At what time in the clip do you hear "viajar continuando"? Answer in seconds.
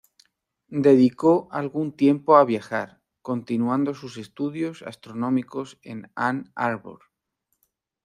2.43-3.93